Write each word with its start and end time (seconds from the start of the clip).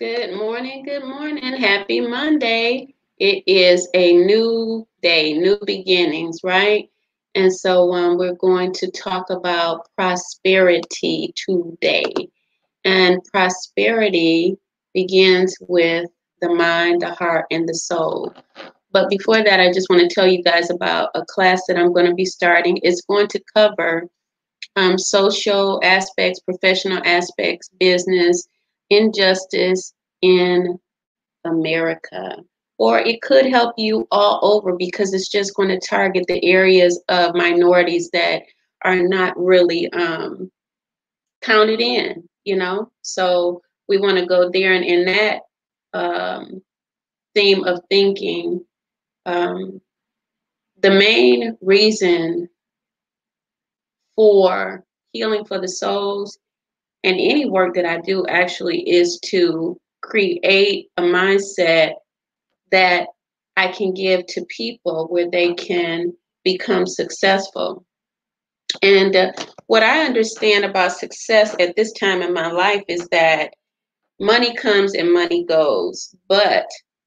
Good 0.00 0.34
morning, 0.34 0.82
good 0.82 1.04
morning. 1.04 1.52
Happy 1.58 2.00
Monday. 2.00 2.94
It 3.18 3.44
is 3.46 3.86
a 3.92 4.14
new 4.14 4.88
day, 5.02 5.34
new 5.34 5.58
beginnings, 5.66 6.38
right? 6.42 6.88
And 7.34 7.54
so 7.54 7.92
um, 7.92 8.16
we're 8.16 8.32
going 8.32 8.72
to 8.72 8.90
talk 8.92 9.28
about 9.28 9.88
prosperity 9.98 11.34
today. 11.36 12.14
And 12.86 13.20
prosperity 13.30 14.56
begins 14.94 15.54
with 15.68 16.08
the 16.40 16.48
mind, 16.48 17.02
the 17.02 17.12
heart, 17.12 17.44
and 17.50 17.68
the 17.68 17.74
soul. 17.74 18.32
But 18.92 19.10
before 19.10 19.44
that, 19.44 19.60
I 19.60 19.70
just 19.70 19.90
want 19.90 20.00
to 20.00 20.14
tell 20.14 20.26
you 20.26 20.42
guys 20.42 20.70
about 20.70 21.10
a 21.14 21.26
class 21.26 21.60
that 21.68 21.76
I'm 21.76 21.92
going 21.92 22.06
to 22.06 22.14
be 22.14 22.24
starting. 22.24 22.80
It's 22.82 23.02
going 23.02 23.28
to 23.28 23.42
cover 23.54 24.08
um, 24.76 24.96
social 24.96 25.78
aspects, 25.84 26.40
professional 26.40 27.02
aspects, 27.04 27.68
business, 27.78 28.48
injustice 28.90 29.94
in 30.22 30.78
America. 31.44 32.36
Or 32.78 32.98
it 32.98 33.20
could 33.20 33.46
help 33.46 33.74
you 33.76 34.06
all 34.10 34.40
over 34.42 34.74
because 34.74 35.12
it's 35.12 35.28
just 35.28 35.54
going 35.54 35.68
to 35.68 35.86
target 35.86 36.24
the 36.26 36.42
areas 36.44 37.02
of 37.08 37.34
minorities 37.34 38.10
that 38.12 38.42
are 38.82 38.96
not 38.96 39.38
really 39.38 39.90
um, 39.92 40.50
counted 41.42 41.80
in, 41.80 42.26
you 42.44 42.56
know? 42.56 42.90
So 43.02 43.60
we 43.88 43.98
want 43.98 44.18
to 44.18 44.26
go 44.26 44.50
there 44.50 44.72
and 44.72 44.84
in 44.84 45.04
that 45.04 45.42
um, 45.92 46.62
theme 47.34 47.64
of 47.64 47.82
thinking, 47.90 48.64
um, 49.26 49.80
the 50.80 50.90
main 50.90 51.58
reason 51.60 52.48
for 54.16 54.84
healing 55.12 55.44
for 55.44 55.60
the 55.60 55.68
souls 55.68 56.38
and 57.04 57.16
any 57.16 57.48
work 57.48 57.74
that 57.74 57.86
I 57.86 58.00
do 58.00 58.26
actually 58.26 58.88
is 58.88 59.18
to 59.26 59.78
create 60.02 60.88
a 60.98 61.02
mindset 61.02 61.94
that 62.70 63.08
I 63.56 63.68
can 63.68 63.94
give 63.94 64.26
to 64.26 64.44
people 64.46 65.06
where 65.08 65.30
they 65.30 65.54
can 65.54 66.12
become 66.44 66.86
successful. 66.86 67.84
And 68.82 69.16
uh, 69.16 69.32
what 69.66 69.82
I 69.82 70.04
understand 70.04 70.64
about 70.64 70.92
success 70.92 71.54
at 71.58 71.74
this 71.76 71.92
time 71.92 72.22
in 72.22 72.32
my 72.32 72.50
life 72.50 72.82
is 72.88 73.08
that 73.08 73.54
money 74.20 74.54
comes 74.54 74.94
and 74.94 75.12
money 75.12 75.44
goes, 75.44 76.14
but 76.28 76.66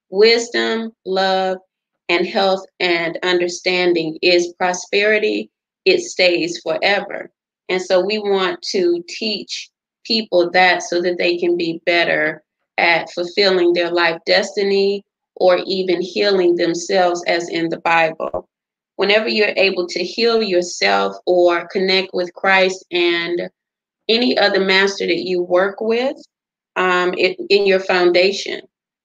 wisdom, 0.09 0.91
love, 1.05 1.57
and 2.09 2.27
health 2.27 2.65
and 2.79 3.17
understanding 3.23 4.17
is 4.21 4.53
prosperity. 4.57 5.49
It 5.85 6.01
stays 6.01 6.59
forever. 6.61 7.31
And 7.69 7.81
so 7.81 8.05
we 8.05 8.17
want 8.19 8.61
to 8.71 9.03
teach 9.07 9.69
people 10.03 10.49
that 10.51 10.83
so 10.83 11.01
that 11.01 11.17
they 11.17 11.37
can 11.37 11.57
be 11.57 11.81
better 11.85 12.43
at 12.77 13.11
fulfilling 13.11 13.73
their 13.73 13.91
life 13.91 14.19
destiny 14.25 15.03
or 15.35 15.59
even 15.65 16.01
healing 16.01 16.55
themselves, 16.55 17.23
as 17.27 17.49
in 17.49 17.69
the 17.69 17.79
Bible. 17.79 18.47
Whenever 18.95 19.27
you're 19.27 19.53
able 19.57 19.87
to 19.87 20.03
heal 20.03 20.43
yourself 20.43 21.15
or 21.25 21.67
connect 21.67 22.13
with 22.13 22.33
Christ 22.33 22.85
and 22.91 23.49
any 24.09 24.37
other 24.37 24.63
master 24.63 25.07
that 25.07 25.23
you 25.23 25.41
work 25.41 25.81
with 25.81 26.17
um, 26.75 27.13
it, 27.17 27.37
in 27.49 27.65
your 27.65 27.79
foundation, 27.79 28.61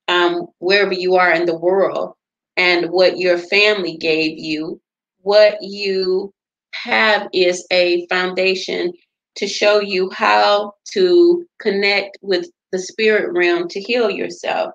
um, 0.08 0.48
wherever 0.58 0.92
you 0.92 1.16
are 1.16 1.32
in 1.32 1.46
the 1.46 1.58
world, 1.58 2.14
and 2.56 2.90
what 2.90 3.18
your 3.18 3.38
family 3.38 3.96
gave 3.96 4.38
you, 4.38 4.80
what 5.22 5.56
you 5.60 6.32
have 6.72 7.28
is 7.32 7.66
a 7.70 8.06
foundation 8.08 8.92
to 9.38 9.46
show 9.48 9.80
you 9.80 10.10
how 10.10 10.74
to 10.92 11.46
connect 11.60 12.18
with 12.22 12.50
the 12.72 12.78
spirit 12.78 13.32
realm 13.32 13.68
to 13.68 13.80
heal 13.80 14.10
yourself. 14.10 14.72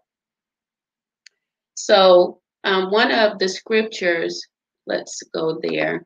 So, 1.76 2.40
um, 2.64 2.92
one 2.92 3.12
of 3.12 3.40
the 3.40 3.50
scriptures, 3.50 4.42
let's 4.88 5.22
go 5.34 5.60
there 5.62 6.06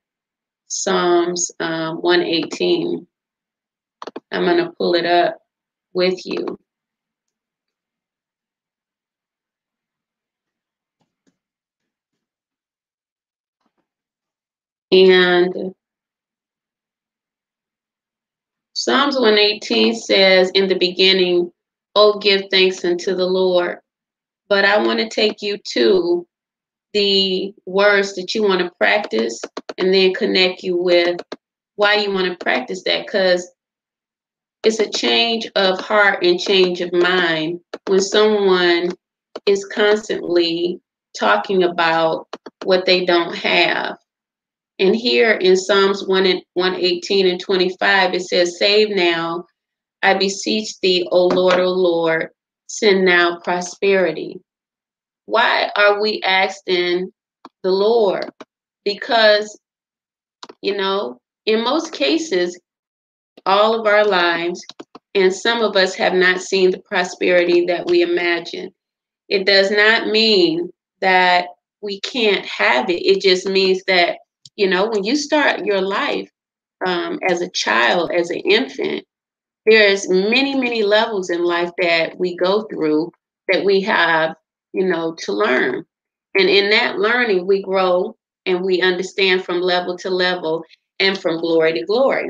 Psalms 0.68 1.52
um, 1.60 2.02
118. 2.02 3.08
I'm 4.32 4.44
going 4.44 4.58
to 4.58 4.72
pull 4.72 4.96
it 4.96 5.06
up 5.06 5.38
with 5.94 6.26
you. 6.26 6.60
And 14.92 15.74
Psalms 18.88 19.16
118 19.16 19.96
says, 19.96 20.50
In 20.52 20.70
the 20.70 20.78
beginning, 20.78 21.52
oh, 21.94 22.20
give 22.20 22.44
thanks 22.50 22.86
unto 22.86 23.16
the 23.16 23.26
Lord. 23.26 23.80
But 24.48 24.64
I 24.64 24.78
want 24.82 25.00
to 25.00 25.10
take 25.10 25.42
you 25.42 25.58
to 25.74 26.26
the 26.94 27.54
words 27.66 28.16
that 28.16 28.34
you 28.34 28.44
want 28.44 28.62
to 28.62 28.72
practice 28.78 29.42
and 29.78 29.94
then 29.94 30.14
connect 30.14 30.64
you 30.64 30.82
with 30.82 31.20
why 31.76 31.96
you 31.96 32.14
want 32.14 32.28
to 32.28 32.42
practice 32.42 32.84
that 32.86 33.06
because 33.06 33.52
it's 34.64 34.80
a 34.80 34.90
change 34.90 35.52
of 35.58 35.82
heart 35.82 36.24
and 36.24 36.40
change 36.40 36.80
of 36.80 36.94
mind 36.94 37.60
when 37.88 38.00
someone 38.00 38.92
is 39.46 39.66
constantly 39.66 40.80
talking 41.14 41.64
about 41.64 42.26
what 42.64 42.86
they 42.86 43.04
don't 43.04 43.36
have 43.36 43.98
and 44.80 44.96
here 44.96 45.32
in 45.32 45.58
Psalms 45.58 46.06
1 46.06 46.26
and 46.26 46.42
118 46.54 47.28
and 47.28 47.40
25, 47.40 48.14
it 48.14 48.22
says, 48.22 48.60
Save 48.60 48.96
now, 48.96 49.46
I 50.04 50.14
beseech 50.14 50.80
thee, 50.82 51.08
O 51.12 51.28
Lord, 51.28 51.60
O 51.60 51.70
Lord, 51.70 52.30
send 52.68 53.04
now 53.04 53.40
prosperity. 53.40 54.40
Why 55.26 55.72
are 55.76 56.00
we 56.00 56.22
asking 56.24 57.12
the 57.64 57.72
Lord? 57.72 58.30
Because, 58.86 59.60
you 60.62 60.78
know, 60.78 61.20
in 61.48 61.64
most 61.64 61.92
cases, 61.92 62.60
all 63.48 63.80
of 63.80 63.88
our 63.88 64.06
lives, 64.06 64.64
and 65.16 65.34
some 65.34 65.62
of 65.62 65.76
us 65.76 65.96
have 65.96 66.14
not 66.14 66.42
seen 66.42 66.70
the 66.70 66.82
prosperity 66.82 67.66
that 67.66 67.88
we 67.88 68.04
imagine. 68.04 68.70
It 69.28 69.46
does 69.46 69.72
not 69.72 70.08
mean 70.08 70.70
that 71.02 71.48
we 71.82 72.00
can't 72.02 72.46
have 72.46 72.90
it. 72.90 73.02
It 73.04 73.22
just 73.22 73.48
means 73.48 73.82
that 73.88 74.18
you 74.58 74.68
know, 74.68 74.90
when 74.90 75.04
you 75.04 75.16
start 75.16 75.66
your 75.66 75.82
life 75.82 76.30
um, 76.86 77.20
as 77.28 77.42
a 77.42 77.50
child, 77.50 78.12
as 78.12 78.30
an 78.30 78.40
infant, 78.40 79.06
there's 79.66 80.10
many, 80.10 80.56
many 80.56 80.84
levels 80.84 81.30
in 81.30 81.44
life 81.44 81.72
that 81.82 82.18
we 82.18 82.36
go 82.36 82.64
through 82.64 83.12
that 83.50 83.64
we 83.64 83.82
have, 83.82 84.36
you 84.74 84.86
know, 84.86 85.16
to 85.20 85.32
learn. 85.32 85.86
And 86.38 86.50
in 86.50 86.70
that 86.72 86.98
learning, 86.98 87.48
we 87.48 87.62
grow 87.62 88.16
and 88.46 88.64
we 88.64 88.82
understand 88.82 89.44
from 89.44 89.62
level 89.62 89.98
to 90.00 90.10
level 90.10 90.64
and 91.00 91.18
from 91.18 91.40
glory 91.40 91.74
to 91.74 91.86
glory. 91.86 92.30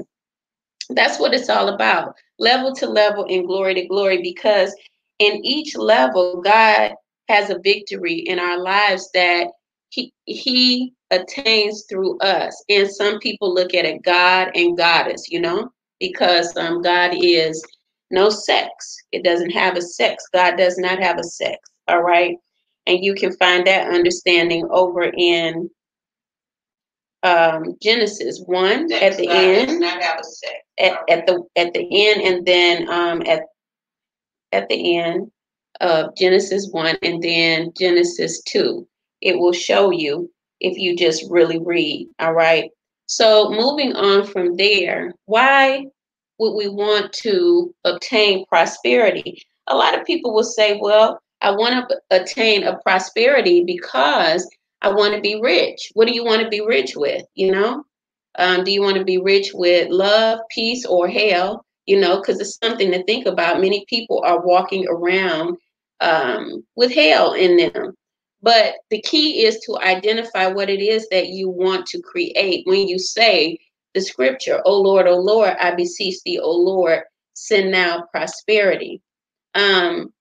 That's 0.89 1.19
what 1.19 1.33
it's 1.33 1.49
all 1.49 1.69
about 1.69 2.15
level 2.39 2.73
to 2.75 2.87
level 2.87 3.25
and 3.29 3.45
glory 3.45 3.73
to 3.75 3.87
glory, 3.87 4.21
because 4.21 4.75
in 5.19 5.43
each 5.43 5.75
level, 5.75 6.41
God 6.41 6.93
has 7.29 7.49
a 7.49 7.59
victory 7.59 8.19
in 8.19 8.39
our 8.39 8.59
lives 8.59 9.09
that 9.13 9.47
he, 9.89 10.13
he 10.25 10.93
attains 11.11 11.85
through 11.89 12.17
us. 12.19 12.63
And 12.69 12.89
some 12.89 13.19
people 13.19 13.53
look 13.53 13.73
at 13.73 13.85
it 13.85 14.03
God 14.03 14.51
and 14.55 14.77
goddess, 14.77 15.29
you 15.29 15.39
know, 15.39 15.69
because 15.99 16.55
um, 16.57 16.81
God 16.81 17.11
is 17.13 17.63
no 18.11 18.29
sex. 18.29 18.97
It 19.11 19.23
doesn't 19.23 19.51
have 19.51 19.77
a 19.77 19.81
sex. 19.81 20.23
God 20.33 20.57
does 20.57 20.77
not 20.77 20.99
have 20.99 21.19
a 21.19 21.23
sex. 21.23 21.57
All 21.87 22.01
right. 22.01 22.37
And 22.85 23.03
you 23.03 23.13
can 23.13 23.35
find 23.37 23.67
that 23.67 23.93
understanding 23.93 24.67
over 24.71 25.03
in 25.03 25.69
um, 27.23 27.75
Genesis 27.81 28.41
one 28.45 28.91
at 28.93 29.17
the 29.17 29.27
end. 29.29 29.83
At, 30.79 30.99
at 31.09 31.25
the 31.25 31.43
at 31.55 31.73
the 31.73 31.87
end, 32.07 32.21
and 32.21 32.45
then 32.45 32.87
um, 32.87 33.23
at 33.23 33.41
at 34.51 34.69
the 34.69 34.97
end 34.97 35.31
of 35.81 36.15
Genesis 36.15 36.69
one, 36.71 36.95
and 37.01 37.21
then 37.21 37.73
Genesis 37.75 38.43
two. 38.43 38.87
It 39.21 39.39
will 39.39 39.53
show 39.53 39.89
you 39.89 40.31
if 40.59 40.77
you 40.77 40.95
just 40.95 41.25
really 41.29 41.59
read. 41.59 42.09
All 42.19 42.33
right. 42.33 42.71
So 43.05 43.49
moving 43.49 43.93
on 43.93 44.25
from 44.25 44.57
there, 44.57 45.13
why 45.25 45.85
would 46.39 46.53
we 46.53 46.67
want 46.67 47.13
to 47.13 47.73
obtain 47.83 48.45
prosperity? 48.45 49.41
A 49.67 49.75
lot 49.75 49.97
of 49.97 50.05
people 50.05 50.33
will 50.33 50.43
say, 50.43 50.77
well, 50.81 51.21
I 51.41 51.51
want 51.51 51.87
to 51.89 52.01
attain 52.11 52.63
a 52.63 52.77
prosperity 52.79 53.63
because 53.63 54.47
I 54.81 54.89
want 54.89 55.15
to 55.15 55.21
be 55.21 55.39
rich. 55.41 55.91
What 55.93 56.07
do 56.07 56.13
you 56.13 56.23
want 56.23 56.41
to 56.41 56.49
be 56.49 56.61
rich 56.61 56.95
with? 56.95 57.23
You 57.35 57.51
know, 57.51 57.83
um, 58.37 58.63
do 58.63 58.71
you 58.71 58.81
want 58.81 58.97
to 58.97 59.03
be 59.03 59.17
rich 59.17 59.51
with 59.53 59.89
love, 59.89 60.39
peace, 60.49 60.85
or 60.85 61.07
hell? 61.07 61.65
You 61.85 61.99
know, 61.99 62.17
because 62.17 62.39
it's 62.39 62.57
something 62.57 62.91
to 62.91 63.03
think 63.03 63.25
about. 63.25 63.61
Many 63.61 63.85
people 63.87 64.21
are 64.25 64.45
walking 64.45 64.85
around 64.87 65.57
um, 66.01 66.63
with 66.75 66.93
hell 66.93 67.33
in 67.33 67.57
them. 67.57 67.95
But 68.41 68.75
the 68.89 69.01
key 69.01 69.45
is 69.45 69.59
to 69.65 69.77
identify 69.79 70.47
what 70.47 70.69
it 70.69 70.81
is 70.81 71.07
that 71.09 71.29
you 71.29 71.49
want 71.49 71.85
to 71.87 72.01
create 72.01 72.65
when 72.67 72.87
you 72.87 72.99
say 72.99 73.57
the 73.93 74.01
scripture, 74.01 74.61
Oh 74.65 74.81
Lord, 74.81 75.07
oh 75.07 75.17
Lord, 75.17 75.55
I 75.59 75.73
beseech 75.73 76.21
thee, 76.23 76.39
oh 76.39 76.55
Lord, 76.55 77.01
send 77.33 77.71
now 77.71 78.05
prosperity. 78.11 79.01
Um, 79.55 80.13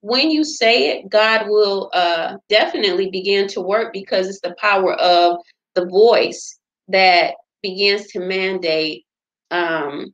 when 0.00 0.30
you 0.30 0.44
say 0.44 0.90
it, 0.90 1.08
God 1.10 1.46
will 1.48 1.90
uh, 1.92 2.36
definitely 2.48 3.10
begin 3.10 3.46
to 3.48 3.60
work 3.60 3.92
because 3.92 4.28
it's 4.28 4.40
the 4.40 4.54
power 4.58 4.94
of 4.94 5.38
the 5.74 5.86
voice 5.86 6.58
that 6.88 7.34
begins 7.62 8.06
to 8.08 8.20
mandate 8.20 9.04
um, 9.50 10.12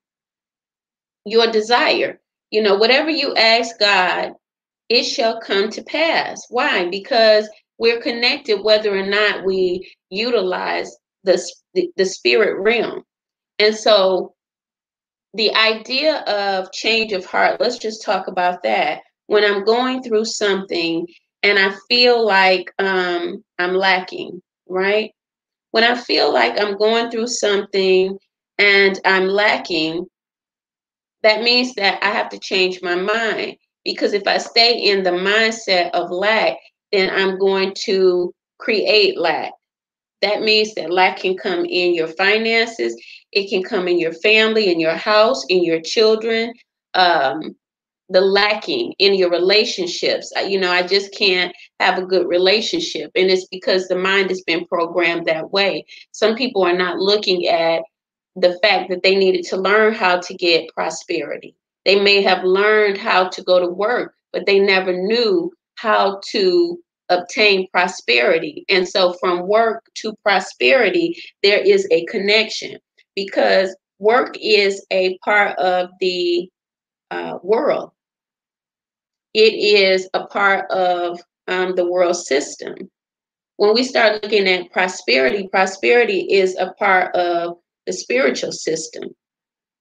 your 1.25 1.50
desire. 1.50 2.20
You 2.50 2.62
know, 2.62 2.76
whatever 2.76 3.11
you 3.11 3.35
ask 3.35 3.79
God, 3.79 4.32
it 4.88 5.05
shall 5.05 5.41
come 5.41 5.71
to 5.71 5.83
pass. 5.83 6.47
Why? 6.49 6.88
Because 6.88 7.49
we're 7.79 8.00
connected 8.00 8.62
whether 8.62 8.97
or 8.97 9.06
not 9.06 9.44
we 9.44 9.91
utilize 10.11 10.97
the, 11.25 11.43
the, 11.97 12.05
spirit 12.05 12.61
realm. 12.61 13.03
And 13.59 13.75
so 13.75 14.35
the 15.35 15.53
idea 15.55 16.21
of 16.21 16.73
change 16.73 17.12
of 17.12 17.27
heart, 17.27 17.61
let's 17.61 17.79
just 17.79 18.03
talk 18.05 18.29
about 18.29 18.62
that. 18.62 19.00
When 19.27 19.44
I'm 19.44 19.65
going 19.65 20.03
through 20.03 20.25
something 20.25 21.06
and 21.43 21.59
I 21.59 21.75
feel 21.89 22.25
like 22.25 22.73
um, 22.79 23.44
I'm 23.59 23.75
lacking, 23.75 24.41
right? 24.69 25.11
When 25.73 25.85
I 25.85 25.97
feel 25.97 26.32
like 26.32 26.59
I'm 26.61 26.79
going 26.79 27.11
through 27.11 27.27
something 27.27 28.17
and 28.59 29.00
I'm 29.05 29.27
lacking, 29.27 30.06
that 31.23 31.43
means 31.43 31.75
that 31.75 32.03
I 32.03 32.11
have 32.12 32.29
to 32.31 32.39
change 32.39 32.81
my 32.82 32.94
mind. 32.94 33.56
Because 33.87 34.12
if 34.12 34.27
I 34.27 34.38
stay 34.38 34.77
in 34.77 35.05
the 35.05 35.11
mindset 35.11 35.91
of 35.93 36.11
lack, 36.11 36.56
then 36.91 37.09
I'm 37.09 37.38
going 37.38 37.73
to 37.85 38.35
create 38.59 39.17
lack. 39.17 39.53
That 40.23 40.43
means 40.43 40.75
that 40.75 40.91
lack 40.91 41.19
can 41.21 41.37
come 41.37 41.65
in 41.65 41.94
your 41.94 42.09
finances, 42.09 43.00
it 43.31 43.49
can 43.49 43.62
come 43.62 43.87
in 43.87 43.99
your 43.99 44.12
family, 44.15 44.73
in 44.73 44.81
your 44.81 44.97
house, 44.97 45.44
in 45.49 45.62
your 45.62 45.81
children, 45.81 46.53
um, 46.94 47.55
the 48.09 48.21
lacking 48.21 48.93
in 48.99 49.15
your 49.15 49.31
relationships. 49.31 50.32
You 50.49 50.59
know, 50.59 50.71
I 50.71 50.85
just 50.85 51.15
can't 51.15 51.55
have 51.79 51.99
a 51.99 52.06
good 52.06 52.27
relationship. 52.27 53.12
And 53.15 53.31
it's 53.31 53.47
because 53.47 53.87
the 53.87 53.97
mind 53.97 54.31
has 54.31 54.43
been 54.43 54.67
programmed 54.67 55.27
that 55.27 55.53
way. 55.53 55.85
Some 56.11 56.35
people 56.35 56.65
are 56.65 56.77
not 56.77 56.99
looking 56.99 57.47
at 57.47 57.82
the 58.35 58.59
fact 58.62 58.91
that 58.91 59.05
they 59.05 59.15
needed 59.15 59.44
to 59.47 59.56
learn 59.56 59.94
how 59.94 60.19
to 60.19 60.35
get 60.35 60.69
prosperity. 60.75 61.55
They 61.87 62.00
may 62.00 62.21
have 62.21 62.43
learned 62.43 62.99
how 62.99 63.29
to 63.29 63.43
go 63.43 63.61
to 63.61 63.69
work, 63.69 64.15
but 64.33 64.44
they 64.44 64.59
never 64.59 64.93
knew 64.93 65.53
how 65.77 66.21
to 66.33 66.79
obtain 67.09 67.69
prosperity. 67.71 68.65
And 68.69 68.88
so 68.88 69.12
from 69.21 69.47
work 69.47 69.85
to 70.03 70.12
prosperity, 70.25 71.17
there 71.44 71.61
is 71.61 71.87
a 71.93 72.05
connection 72.06 72.77
because 73.15 73.75
work 74.00 74.37
is 74.41 74.85
a 74.91 75.17
part 75.19 75.56
of 75.59 75.91
the 76.00 76.50
uh, 77.12 77.38
world. 77.44 77.93
It 79.32 79.55
is 79.55 80.09
a 80.12 80.27
part 80.27 80.69
of 80.73 81.21
um, 81.47 81.77
the 81.77 81.89
world 81.89 82.17
system. 82.17 82.75
When 83.59 83.75
we 83.75 83.85
start 83.85 84.25
looking 84.25 84.49
at 84.49 84.73
prosperity, 84.73 85.49
prosperity 85.53 86.23
is 86.32 86.56
a 86.59 86.73
part 86.73 87.15
of 87.15 87.59
the 87.87 87.93
spiritual 87.93 88.50
system. 88.50 89.05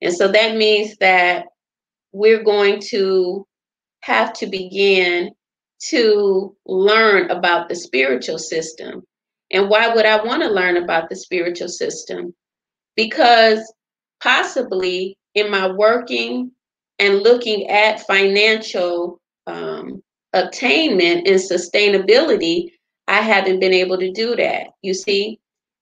And 0.02 0.14
so 0.14 0.28
that 0.28 0.56
means 0.56 0.96
that 0.98 1.48
we're 2.16 2.44
going 2.44 2.80
to 2.80 3.46
have 4.00 4.32
to 4.32 4.48
begin 4.48 5.32
to 5.90 6.56
learn 6.66 7.30
about 7.30 7.68
the 7.68 7.76
spiritual 7.76 8.40
system. 8.40 9.04
And 9.52 9.70
why 9.70 9.94
would 9.94 10.06
I 10.06 10.24
want 10.24 10.42
to 10.42 10.50
learn 10.50 10.78
about 10.78 11.10
the 11.10 11.18
spiritual 11.18 11.68
system? 11.68 12.34
Because 12.96 13.60
possibly 14.24 15.18
in 15.34 15.52
my 15.52 15.70
working 15.70 16.52
and 17.00 17.22
looking 17.22 17.68
at 17.68 18.08
financial 18.08 19.20
um, 19.46 20.02
attainment 20.32 21.28
and 21.28 21.36
sustainability, 21.36 22.72
I 23.10 23.20
haven't 23.20 23.60
been 23.60 23.74
able 23.74 23.98
to 23.98 24.12
do 24.14 24.38
that. 24.38 24.68
You 24.82 24.94
see, 24.94 25.38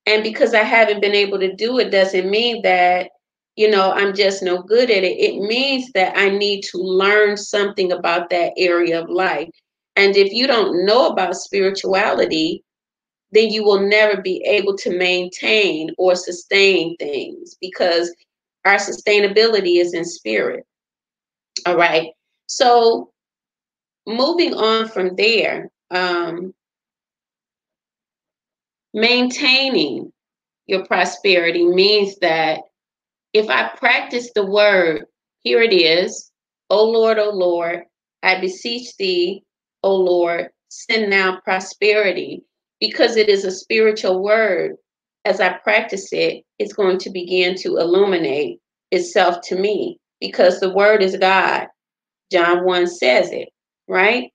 and 0.07 0.23
because 0.23 0.55
I 0.55 0.63
haven't 0.63 0.99
been 0.99 1.13
able 1.13 1.39
to 1.39 1.53
do 1.53 1.77
it 1.77 1.91
doesn't 1.91 2.27
mean 2.27 2.63
that, 2.63 3.11
you 3.55 3.69
know, 3.69 3.91
I'm 3.91 4.15
just 4.15 4.41
no 4.41 4.61
good 4.61 4.89
at 4.89 5.03
it. 5.03 5.19
It 5.19 5.39
means 5.39 5.91
that 5.93 6.17
I 6.17 6.29
need 6.29 6.61
to 6.71 6.77
learn 6.77 7.37
something 7.37 7.91
about 7.91 8.29
that 8.31 8.53
area 8.57 9.01
of 9.01 9.09
life. 9.09 9.49
And 9.95 10.15
if 10.17 10.33
you 10.33 10.47
don't 10.47 10.85
know 10.85 11.07
about 11.07 11.35
spirituality, 11.35 12.63
then 13.31 13.49
you 13.49 13.63
will 13.63 13.81
never 13.81 14.21
be 14.21 14.43
able 14.45 14.75
to 14.77 14.97
maintain 14.97 15.91
or 15.97 16.15
sustain 16.15 16.95
things 16.97 17.55
because 17.61 18.13
our 18.65 18.75
sustainability 18.75 19.79
is 19.79 19.93
in 19.93 20.05
spirit. 20.05 20.65
All 21.65 21.77
right. 21.77 22.09
So 22.47 23.11
moving 24.07 24.53
on 24.55 24.87
from 24.87 25.15
there, 25.15 25.69
um, 25.91 26.53
maintaining 28.93 30.11
your 30.67 30.85
prosperity 30.85 31.65
means 31.65 32.17
that 32.19 32.61
if 33.33 33.49
I 33.49 33.69
practice 33.77 34.31
the 34.33 34.45
word, 34.45 35.05
here 35.41 35.61
it 35.61 35.73
is, 35.73 36.31
O 36.69 36.83
Lord, 36.85 37.17
O 37.17 37.31
Lord, 37.31 37.83
I 38.21 38.39
beseech 38.39 38.95
thee, 38.97 39.43
O 39.81 39.95
Lord, 39.95 40.49
send 40.69 41.09
now 41.09 41.39
prosperity, 41.43 42.43
because 42.79 43.17
it 43.17 43.29
is 43.29 43.43
a 43.43 43.51
spiritual 43.51 44.23
word. 44.23 44.75
As 45.25 45.39
I 45.39 45.53
practice 45.53 46.11
it, 46.11 46.43
it's 46.59 46.73
going 46.73 46.97
to 46.99 47.09
begin 47.09 47.55
to 47.57 47.77
illuminate 47.77 48.59
itself 48.91 49.41
to 49.45 49.55
me 49.55 49.99
because 50.19 50.59
the 50.59 50.73
word 50.73 51.01
is 51.01 51.17
God. 51.17 51.67
John 52.31 52.65
1 52.65 52.87
says 52.87 53.31
it, 53.31 53.49
right? 53.87 54.31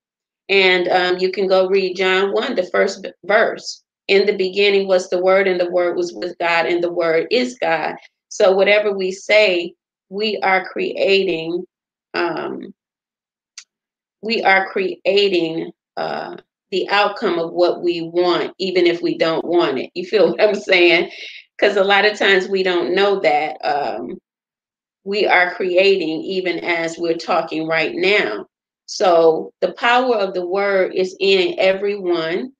And 0.49 0.89
um, 0.89 1.19
you 1.19 1.31
can 1.31 1.47
go 1.47 1.69
read 1.69 1.97
John 1.97 2.33
1, 2.33 2.55
the 2.55 2.69
first 2.73 3.07
verse 3.25 3.83
in 4.09 4.25
the 4.25 4.37
beginning 4.37 4.89
was 4.89 5.09
the 5.09 5.23
word 5.23 5.47
and 5.47 5.61
the 5.61 5.71
word 5.71 5.97
was 5.97 6.13
with 6.15 6.37
god 6.39 6.67
and 6.67 6.83
the 6.83 6.91
word 6.91 7.27
is 7.31 7.59
god 7.61 7.95
so 8.29 8.53
whatever 8.53 8.93
we 8.93 9.13
say 9.13 9.75
we 10.11 10.39
are 10.43 10.69
creating 10.69 11.65
um, 12.15 12.75
we 14.23 14.43
are 14.43 14.69
creating 14.71 15.71
uh, 15.97 16.37
the 16.71 16.89
outcome 16.91 17.39
of 17.39 17.53
what 17.53 17.83
we 17.83 18.03
want 18.03 18.53
even 18.59 18.87
if 18.87 19.03
we 19.03 19.17
don't 19.19 19.45
want 19.45 19.79
it. 19.79 19.91
You 19.95 20.05
feel 20.07 20.31
what 20.31 20.43
i'm 20.43 20.55
saying? 20.55 21.11
Because 21.59 21.77
a 21.77 21.85
lot 21.85 22.07
of 22.07 22.19
times 22.19 22.49
we 22.49 22.63
don't 22.63 22.95
know 22.95 23.21
that 23.21 23.57
um, 23.65 24.19
we 25.05 25.27
are 25.27 25.55
creating 25.55 26.23
even 26.23 26.61
as 26.61 26.99
we're 26.99 27.17
talking 27.17 27.67
right 27.67 27.93
now. 27.95 28.47
So 28.87 29.53
the 29.61 29.73
power 29.73 30.17
of 30.17 30.35
the 30.35 30.47
word 30.47 30.95
is 30.95 31.17
in 31.21 31.57
everyone 31.59 32.53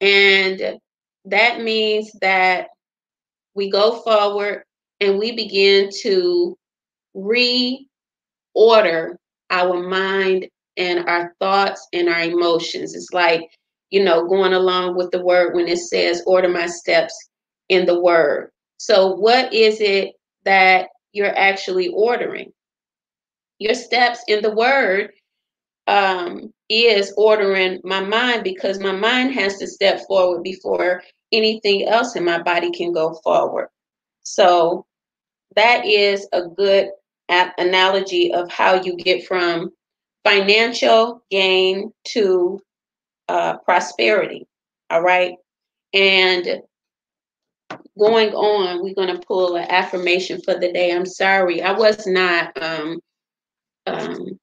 and 0.00 0.78
that 1.26 1.60
means 1.62 2.12
that 2.20 2.68
we 3.56 3.70
go 3.70 4.00
forward 4.02 4.62
and 5.00 5.18
we 5.18 5.32
begin 5.32 5.90
to 6.02 6.56
reorder 7.16 7.86
our 9.50 9.88
mind 9.88 10.46
and 10.76 11.08
our 11.08 11.34
thoughts 11.40 11.88
and 11.92 12.08
our 12.08 12.22
emotions. 12.22 12.94
It's 12.94 13.12
like, 13.12 13.42
you 13.90 14.04
know, 14.04 14.26
going 14.28 14.52
along 14.52 14.96
with 14.96 15.10
the 15.10 15.22
word 15.24 15.54
when 15.54 15.68
it 15.68 15.78
says, 15.78 16.22
order 16.26 16.48
my 16.48 16.66
steps 16.66 17.14
in 17.70 17.86
the 17.86 18.00
word. 18.00 18.50
So, 18.78 19.14
what 19.14 19.52
is 19.54 19.80
it 19.80 20.12
that 20.44 20.88
you're 21.12 21.36
actually 21.36 21.88
ordering? 21.88 22.52
Your 23.58 23.74
steps 23.74 24.20
in 24.28 24.42
the 24.42 24.52
word 24.52 25.12
um, 25.86 26.52
is 26.68 27.14
ordering 27.16 27.80
my 27.84 28.00
mind 28.00 28.44
because 28.44 28.80
my 28.80 28.92
mind 28.92 29.32
has 29.32 29.58
to 29.58 29.66
step 29.66 30.00
forward 30.06 30.42
before 30.42 31.02
anything 31.32 31.86
else 31.86 32.16
in 32.16 32.24
my 32.24 32.42
body 32.42 32.70
can 32.70 32.92
go 32.92 33.14
forward. 33.22 33.68
So 34.22 34.86
that 35.54 35.84
is 35.84 36.28
a 36.32 36.42
good 36.42 36.90
analogy 37.28 38.32
of 38.32 38.50
how 38.50 38.82
you 38.82 38.96
get 38.96 39.26
from 39.26 39.70
financial 40.24 41.22
gain 41.30 41.92
to 42.04 42.60
uh, 43.28 43.58
prosperity. 43.58 44.46
All 44.90 45.02
right. 45.02 45.34
And 45.92 46.62
going 47.98 48.34
on, 48.34 48.82
we're 48.82 48.94
going 48.94 49.14
to 49.14 49.26
pull 49.26 49.56
an 49.56 49.66
affirmation 49.68 50.40
for 50.42 50.54
the 50.54 50.72
day. 50.72 50.92
I'm 50.92 51.06
sorry, 51.06 51.62
I 51.62 51.72
was 51.72 52.06
not 52.06 52.60
um, 52.62 53.00
um, 53.86 54.38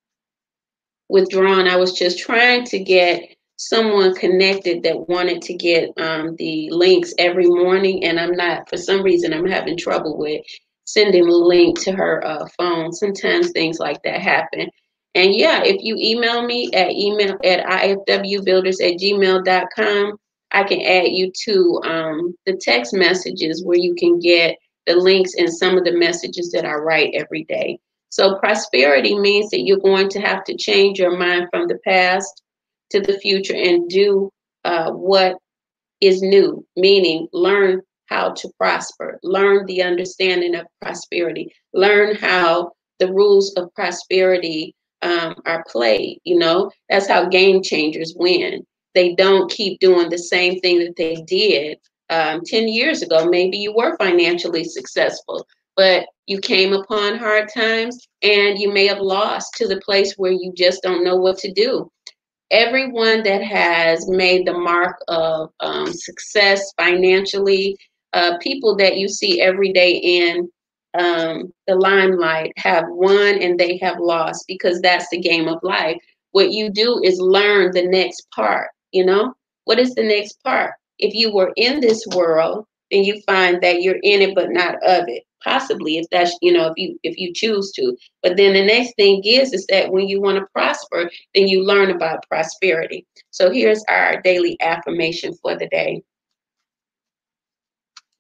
withdrawn. 1.10 1.68
I 1.68 1.76
was 1.76 1.94
just 1.94 2.20
trying 2.20 2.66
to 2.66 2.80
get 2.80 3.33
someone 3.68 4.14
connected 4.16 4.84
that 4.84 5.08
wanted 5.08 5.42
to 5.42 5.54
get 5.54 5.90
um, 5.98 6.36
the 6.38 6.70
links 6.72 7.14
every 7.18 7.48
morning, 7.48 8.04
and 8.04 8.20
I'm 8.20 8.36
not, 8.36 8.70
for 8.70 8.78
some 8.78 9.04
reason, 9.04 9.34
I'm 9.34 9.46
having 9.46 9.78
trouble 9.78 10.18
with 10.18 10.42
sending 10.86 11.28
a 11.28 11.32
link 11.32 11.80
to 11.82 11.94
her 11.94 12.26
uh, 12.26 12.46
phone. 12.58 12.92
Sometimes 12.92 13.52
things 13.52 13.80
like 13.80 14.02
that 14.04 14.22
happen. 14.22 14.70
And 15.16 15.34
yeah, 15.34 15.62
if 15.64 15.78
you 15.82 15.96
email 15.98 16.46
me 16.46 16.72
at 16.74 16.92
email 16.92 17.38
at 17.44 17.66
ifwbuilders 17.66 18.82
at 18.82 19.00
gmail.com, 19.00 20.18
I 20.52 20.64
can 20.64 20.82
add 20.82 21.08
you 21.08 21.32
to 21.46 21.82
um, 21.84 22.36
the 22.46 22.60
text 22.62 22.94
messages 22.94 23.64
where 23.64 23.78
you 23.78 23.96
can 23.96 24.20
get 24.20 24.58
the 24.88 24.96
links 24.96 25.36
and 25.38 25.52
some 25.52 25.78
of 25.78 25.86
the 25.86 25.94
messages 25.94 26.52
that 26.52 26.66
I 26.66 26.74
write 26.74 27.14
every 27.14 27.46
day. 27.46 27.80
So 28.10 28.38
prosperity 28.40 29.18
means 29.18 29.50
that 29.52 29.62
you're 29.62 29.78
going 29.78 30.10
to 30.10 30.20
have 30.20 30.44
to 30.46 30.58
change 30.58 31.00
your 31.00 31.18
mind 31.18 31.48
from 31.52 31.68
the 31.68 31.80
past 31.86 32.44
to 32.94 33.02
the 33.02 33.20
future 33.20 33.56
and 33.56 33.90
do 33.90 34.30
uh, 34.64 34.92
what 34.92 35.36
is 36.02 36.22
new, 36.22 36.66
meaning 36.76 37.28
learn 37.34 37.82
how 38.08 38.32
to 38.32 38.50
prosper, 38.58 39.20
learn 39.24 39.66
the 39.66 39.82
understanding 39.82 40.56
of 40.56 40.68
prosperity, 40.82 41.52
learn 41.74 42.16
how 42.16 42.72
the 43.00 43.12
rules 43.12 43.54
of 43.56 43.74
prosperity 43.74 44.76
um, 45.02 45.36
are 45.46 45.64
played. 45.70 46.20
You 46.24 46.38
know, 46.38 46.72
that's 46.90 47.08
how 47.08 47.28
game 47.28 47.64
changers 47.64 48.14
win. 48.16 48.66
They 48.94 49.16
don't 49.16 49.52
keep 49.52 49.80
doing 49.80 50.10
the 50.10 50.18
same 50.18 50.60
thing 50.60 50.80
that 50.80 50.96
they 50.96 51.16
did 51.28 51.80
um, 52.10 52.42
10 52.46 52.68
years 52.68 53.02
ago. 53.02 53.28
Maybe 53.28 53.58
you 53.58 53.74
were 53.74 53.98
financially 53.98 54.64
successful, 54.64 55.46
but 55.76 56.06
you 56.28 56.40
came 56.40 56.74
upon 56.74 57.18
hard 57.18 57.50
times 57.54 58.08
and 58.22 58.60
you 58.60 58.72
may 58.72 58.86
have 58.88 59.00
lost 59.00 59.56
to 59.56 59.68
the 59.68 59.82
place 59.82 60.14
where 60.18 60.32
you 60.32 60.54
just 60.56 60.84
don't 60.84 61.04
know 61.04 61.16
what 61.16 61.38
to 61.40 61.52
do. 61.52 61.90
Everyone 62.52 63.24
that 63.24 63.44
has 63.44 64.08
made 64.08 64.46
the 64.46 64.54
mark 64.54 64.98
of 65.08 65.50
um, 65.60 65.92
success 65.92 66.74
financially, 66.78 67.78
uh, 68.14 68.38
people 68.40 68.76
that 68.78 68.98
you 68.98 69.08
see 69.08 69.42
every 69.42 69.74
day 69.74 69.92
in 69.92 70.50
um, 71.00 71.52
the 71.68 71.76
limelight 71.76 72.52
have 72.58 72.86
won 72.90 73.42
and 73.42 73.60
they 73.60 73.78
have 73.78 74.00
lost 74.00 74.46
because 74.48 74.80
that's 74.82 75.10
the 75.10 75.20
game 75.20 75.48
of 75.48 75.60
life. 75.64 75.98
What 76.32 76.52
you 76.52 76.70
do 76.70 77.02
is 77.04 77.20
learn 77.20 77.72
the 77.72 77.88
next 77.88 78.28
part, 78.36 78.70
you 78.92 79.06
know? 79.06 79.34
What 79.66 79.80
is 79.80 79.96
the 79.96 80.04
next 80.04 80.44
part? 80.44 80.74
If 81.00 81.16
you 81.16 81.34
were 81.34 81.52
in 81.56 81.80
this 81.80 82.06
world, 82.16 82.66
then 82.92 83.04
you 83.04 83.22
find 83.22 83.62
that 83.62 83.82
you're 83.82 84.00
in 84.04 84.22
it 84.22 84.36
but 84.36 84.52
not 84.52 84.76
of 84.84 85.06
it 85.08 85.24
possibly 85.44 85.98
if 85.98 86.06
that's 86.12 86.38
you 86.42 86.52
know 86.52 86.68
if 86.68 86.74
you 86.78 87.00
if 87.04 87.18
you 87.18 87.34
choose 87.34 87.72
to. 87.74 87.96
But 88.22 88.38
then 88.38 88.54
the 88.54 88.66
next 88.66 88.96
thing 88.96 89.22
is 89.26 89.54
is 89.54 89.66
that 89.68 89.92
when 89.92 90.08
you 90.08 90.22
want 90.22 90.38
to 90.38 90.46
prosper 90.54 91.10
then 91.36 91.48
you 91.48 91.64
learn 91.64 91.92
about 91.92 92.28
prosperity. 92.28 93.06
So 93.32 93.52
here's 93.52 93.84
our 93.90 94.22
daily 94.22 94.58
affirmation 94.62 95.34
for 95.42 95.58
the 95.58 95.68
day. 95.68 96.02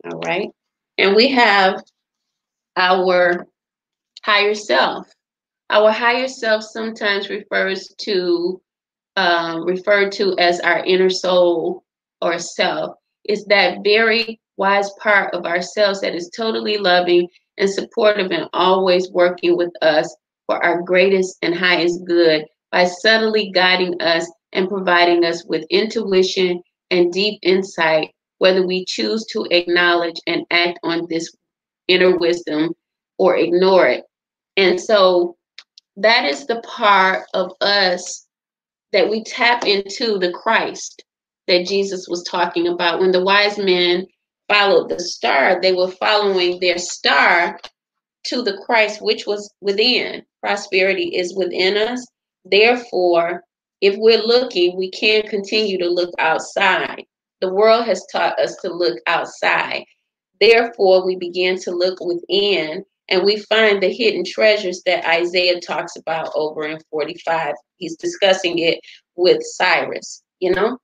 All 0.05 0.19
right. 0.19 0.49
And 0.97 1.15
we 1.15 1.29
have 1.29 1.81
our 2.75 3.47
higher 4.23 4.55
self. 4.55 5.07
Our 5.69 5.91
higher 5.91 6.27
self 6.27 6.63
sometimes 6.63 7.29
refers 7.29 7.93
to 7.99 8.61
um, 9.15 9.65
referred 9.65 10.11
to 10.13 10.35
as 10.37 10.59
our 10.59 10.83
inner 10.85 11.09
soul 11.09 11.83
or 12.21 12.39
self. 12.39 12.95
Is 13.25 13.45
that 13.45 13.79
very 13.83 14.39
wise 14.57 14.91
part 15.01 15.33
of 15.33 15.45
ourselves 15.45 16.01
that 16.01 16.15
is 16.15 16.29
totally 16.35 16.77
loving 16.77 17.27
and 17.57 17.69
supportive 17.69 18.31
and 18.31 18.49
always 18.53 19.11
working 19.11 19.57
with 19.57 19.71
us 19.81 20.15
for 20.45 20.63
our 20.63 20.81
greatest 20.81 21.37
and 21.41 21.55
highest 21.55 22.03
good 22.05 22.45
by 22.71 22.85
subtly 22.85 23.51
guiding 23.51 23.99
us 24.01 24.29
and 24.53 24.69
providing 24.69 25.23
us 25.23 25.45
with 25.45 25.65
intuition 25.69 26.61
and 26.91 27.11
deep 27.11 27.39
insight, 27.41 28.09
whether 28.37 28.65
we 28.65 28.85
choose 28.85 29.25
to 29.25 29.47
acknowledge 29.51 30.19
and 30.27 30.45
act 30.51 30.79
on 30.83 31.07
this 31.09 31.35
inner 31.87 32.17
wisdom 32.17 32.73
or 33.17 33.37
ignore 33.37 33.87
it. 33.87 34.03
And 34.57 34.79
so 34.79 35.35
that 35.97 36.25
is 36.25 36.45
the 36.45 36.61
part 36.61 37.25
of 37.33 37.51
us 37.61 38.27
that 38.91 39.09
we 39.09 39.23
tap 39.23 39.65
into 39.65 40.19
the 40.19 40.31
Christ 40.31 41.03
that 41.47 41.65
Jesus 41.65 42.07
was 42.07 42.23
talking 42.23 42.67
about 42.67 42.99
when 42.99 43.11
the 43.11 43.23
wise 43.23 43.57
men 43.57 44.05
followed 44.47 44.89
the 44.89 44.99
star, 44.99 45.61
they 45.61 45.73
were 45.73 45.91
following 45.91 46.59
their 46.59 46.77
star 46.77 47.59
to 48.25 48.41
the 48.41 48.57
Christ 48.65 49.01
which 49.01 49.25
was 49.25 49.53
within. 49.61 50.23
Prosperity 50.41 51.15
is 51.15 51.35
within 51.35 51.77
us. 51.77 52.05
Therefore, 52.45 53.43
if 53.81 53.95
we're 53.97 54.21
looking, 54.21 54.77
we 54.77 54.89
can't 54.91 55.27
continue 55.27 55.77
to 55.77 55.89
look 55.89 56.11
outside. 56.19 57.03
The 57.41 57.53
world 57.53 57.85
has 57.85 58.05
taught 58.11 58.39
us 58.39 58.55
to 58.61 58.71
look 58.71 58.99
outside. 59.07 59.83
Therefore, 60.39 61.05
we 61.05 61.17
begin 61.17 61.59
to 61.59 61.71
look 61.71 61.99
within 61.99 62.85
and 63.09 63.23
we 63.23 63.37
find 63.37 63.83
the 63.83 63.89
hidden 63.93 64.23
treasures 64.25 64.81
that 64.85 65.05
Isaiah 65.05 65.59
talks 65.59 65.95
about 65.97 66.31
over 66.35 66.65
in 66.65 66.79
45. 66.89 67.53
He's 67.77 67.97
discussing 67.97 68.59
it 68.59 68.79
with 69.15 69.41
Cyrus, 69.41 70.23
you 70.39 70.51
know? 70.51 70.77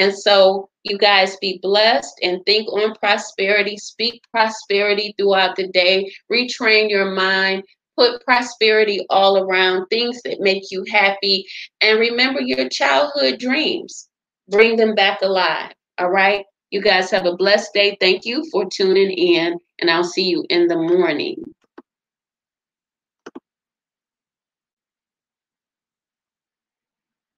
And 0.00 0.16
so 0.16 0.70
you 0.82 0.96
guys 0.96 1.36
be 1.42 1.58
blessed 1.60 2.20
and 2.22 2.40
think 2.46 2.72
on 2.72 2.94
prosperity, 2.94 3.76
speak 3.76 4.22
prosperity 4.32 5.14
throughout 5.18 5.56
the 5.56 5.68
day, 5.68 6.10
retrain 6.32 6.88
your 6.88 7.10
mind, 7.10 7.64
put 7.98 8.24
prosperity 8.24 9.04
all 9.10 9.36
around, 9.36 9.86
things 9.88 10.22
that 10.22 10.40
make 10.40 10.62
you 10.70 10.86
happy, 10.90 11.44
and 11.82 12.00
remember 12.00 12.40
your 12.40 12.66
childhood 12.70 13.38
dreams. 13.38 14.08
Bring 14.48 14.76
them 14.76 14.94
back 14.94 15.20
alive. 15.20 15.72
All 15.98 16.08
right. 16.08 16.46
You 16.70 16.80
guys 16.80 17.10
have 17.10 17.26
a 17.26 17.36
blessed 17.36 17.74
day. 17.74 17.98
Thank 18.00 18.24
you 18.24 18.48
for 18.50 18.64
tuning 18.64 19.10
in, 19.10 19.58
and 19.80 19.90
I'll 19.90 20.02
see 20.02 20.30
you 20.30 20.46
in 20.48 20.66
the 20.66 20.76
morning. 20.76 21.44